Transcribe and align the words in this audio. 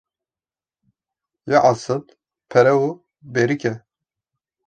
Yê 1.49 1.57
esil 1.71 2.01
pere 2.49 2.73
û 2.85 2.87
berîk 3.33 3.63
e. 3.71 3.73